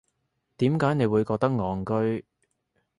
[0.57, 2.25] 點解你會覺得戇居